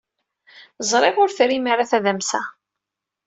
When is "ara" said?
1.73-1.89